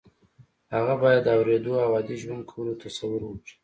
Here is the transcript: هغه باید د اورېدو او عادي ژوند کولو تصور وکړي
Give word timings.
هغه 0.75 0.93
باید 1.01 1.21
د 1.25 1.29
اورېدو 1.37 1.73
او 1.85 1.89
عادي 1.97 2.15
ژوند 2.23 2.43
کولو 2.51 2.79
تصور 2.83 3.21
وکړي 3.25 3.55